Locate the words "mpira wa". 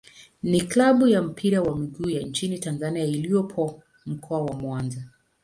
1.21-1.77